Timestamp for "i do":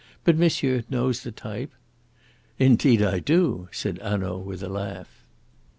3.03-3.69